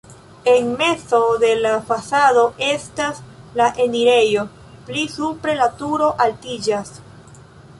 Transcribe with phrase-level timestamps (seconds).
[0.45, 3.21] En mezo de la fasado estas
[3.61, 4.47] la enirejo,
[4.89, 6.91] pli supre la turo altiĝas.